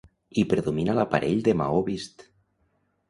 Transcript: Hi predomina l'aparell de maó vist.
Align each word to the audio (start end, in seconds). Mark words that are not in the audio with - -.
Hi 0.35 0.45
predomina 0.53 0.95
l'aparell 0.99 1.43
de 1.49 1.57
maó 1.63 1.85
vist. 1.91 2.29